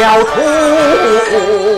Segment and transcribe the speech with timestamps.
[0.00, 1.77] 要出